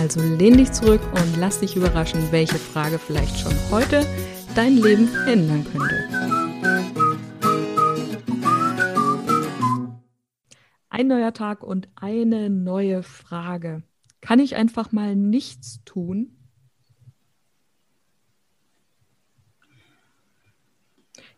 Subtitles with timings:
[0.00, 4.06] also lehn dich zurück und lass dich überraschen, welche Frage vielleicht schon heute
[4.54, 6.08] dein Leben ändern könnte.
[10.88, 13.82] Ein neuer Tag und eine neue Frage.
[14.22, 16.34] Kann ich einfach mal nichts tun?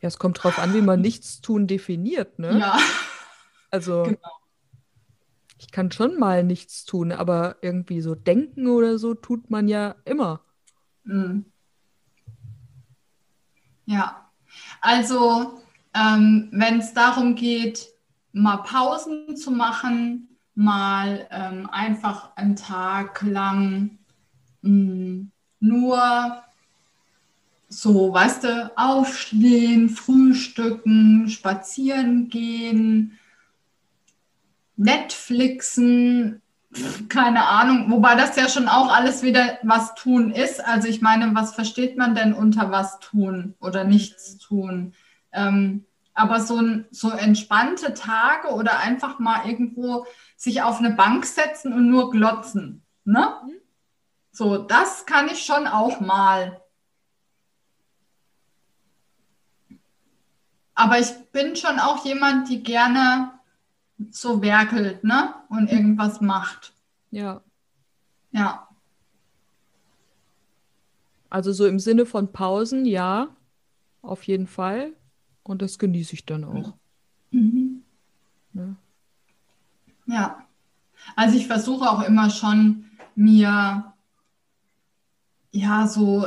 [0.00, 2.60] Ja, es kommt drauf an, wie man nichts tun definiert, ne?
[2.60, 2.78] Ja.
[3.72, 4.41] Also genau
[5.62, 9.94] ich kann schon mal nichts tun, aber irgendwie so denken oder so tut man ja
[10.04, 10.40] immer.
[11.04, 11.44] Mhm.
[13.86, 14.28] Ja,
[14.80, 15.60] also
[15.94, 17.88] ähm, wenn es darum geht,
[18.32, 23.98] mal Pausen zu machen, mal ähm, einfach einen Tag lang
[24.62, 26.42] mh, mm, nur
[27.68, 33.18] so, weißt du, aufstehen, frühstücken, spazieren gehen,
[34.82, 36.42] Netflixen,
[37.08, 40.64] keine Ahnung, wobei das ja schon auch alles wieder was tun ist.
[40.64, 44.94] Also ich meine, was versteht man denn unter was tun oder nichts tun?
[45.32, 46.60] Ähm, aber so,
[46.90, 52.82] so entspannte Tage oder einfach mal irgendwo sich auf eine Bank setzen und nur glotzen.
[53.04, 53.34] Ne?
[54.30, 56.60] So, das kann ich schon auch mal.
[60.74, 63.30] Aber ich bin schon auch jemand, die gerne
[64.10, 65.34] so werkelt, ne?
[65.48, 66.72] Und irgendwas macht.
[67.10, 67.42] Ja.
[68.32, 68.68] Ja.
[71.30, 73.28] Also so im Sinne von Pausen, ja,
[74.02, 74.92] auf jeden Fall.
[75.42, 76.74] Und das genieße ich dann auch.
[77.30, 77.82] Mhm.
[78.52, 78.76] Ja.
[80.06, 80.46] ja.
[81.16, 83.92] Also ich versuche auch immer schon, mir
[85.50, 86.26] ja so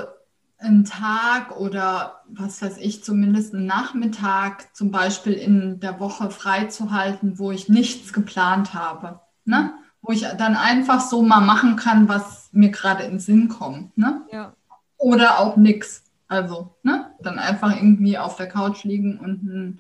[0.66, 7.40] einen Tag oder was weiß ich, zumindest einen Nachmittag zum Beispiel in der Woche freizuhalten,
[7.40, 9.20] wo ich nichts geplant habe.
[9.46, 9.74] Ne?
[10.02, 13.98] Wo ich dann einfach so mal machen kann, was mir gerade in den Sinn kommt.
[13.98, 14.22] Ne?
[14.32, 14.54] Ja.
[14.98, 16.04] Oder auch nichts.
[16.28, 17.12] Also, ne?
[17.20, 19.80] Dann einfach irgendwie auf der Couch liegen und ein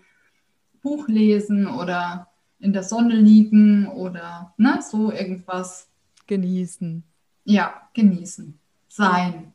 [0.83, 2.27] Buch lesen oder
[2.59, 5.89] in der Sonne liegen oder ne, so irgendwas.
[6.27, 7.03] Genießen.
[7.43, 8.59] Ja, genießen.
[8.87, 9.54] Sein.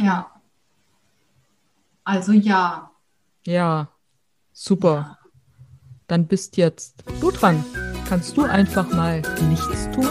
[0.00, 0.30] Ja.
[2.04, 2.90] Also ja.
[3.46, 3.88] Ja,
[4.52, 4.94] super.
[4.94, 5.18] Ja.
[6.06, 7.64] Dann bist jetzt du dran.
[8.08, 10.08] Kannst du einfach mal nichts tun?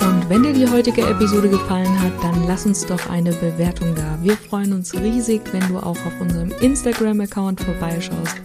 [0.00, 4.18] Und wenn dir die heutige Episode gefallen hat, dann lass uns doch eine Bewertung da.
[4.22, 8.40] Wir freuen uns riesig, wenn du auch auf unserem Instagram-Account vorbeischaust,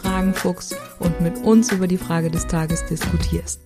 [0.00, 3.60] Fragenfuchs und mit uns über die Frage des Tages diskutierst.